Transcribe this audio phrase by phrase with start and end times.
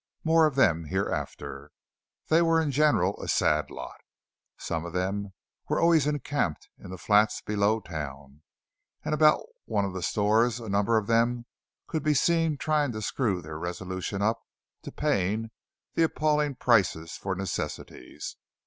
[0.23, 1.69] More of them hereafter;
[2.27, 4.01] they were in general a sad lot.
[4.57, 5.33] Some of them
[5.69, 8.41] were always encamped in the flats below town;
[9.05, 11.45] and about one of the stores a number of them
[11.85, 14.41] could be seen trying to screw their resolution up
[14.81, 15.51] to paying
[15.93, 18.37] the appalling prices for necessities.